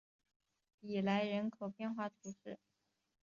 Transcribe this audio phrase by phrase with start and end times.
[0.79, 2.57] 比莱人口变化图示